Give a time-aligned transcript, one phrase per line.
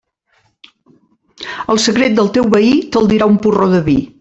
[1.75, 3.99] El secret del teu veí te'l dirà un porró de vi.